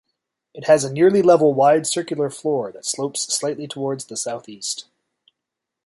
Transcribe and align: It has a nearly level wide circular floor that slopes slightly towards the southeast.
It 0.55 0.65
has 0.65 0.83
a 0.83 0.91
nearly 0.91 1.21
level 1.21 1.53
wide 1.53 1.85
circular 1.85 2.31
floor 2.31 2.71
that 2.71 2.87
slopes 2.87 3.31
slightly 3.31 3.67
towards 3.67 4.05
the 4.05 4.17
southeast. 4.17 4.85